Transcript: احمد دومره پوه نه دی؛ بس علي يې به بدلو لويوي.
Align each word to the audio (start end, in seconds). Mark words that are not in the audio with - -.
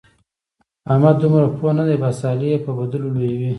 احمد 0.91 1.15
دومره 1.21 1.47
پوه 1.57 1.71
نه 1.77 1.83
دی؛ 1.87 1.95
بس 2.03 2.19
علي 2.31 2.47
يې 2.51 2.57
به 2.63 2.71
بدلو 2.79 3.07
لويوي. 3.15 3.49